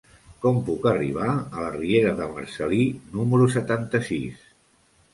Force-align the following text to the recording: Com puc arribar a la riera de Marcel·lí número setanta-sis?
Com 0.45 0.55
puc 0.69 0.87
arribar 0.91 1.27
a 1.35 1.67
la 1.67 1.69
riera 1.77 2.15
de 2.23 2.31
Marcel·lí 2.33 2.83
número 3.21 3.55
setanta-sis? 3.61 4.53